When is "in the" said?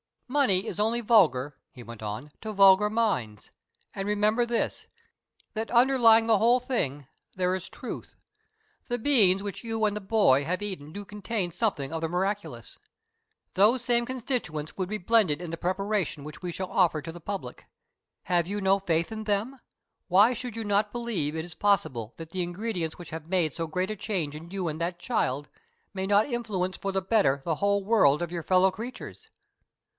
15.41-15.57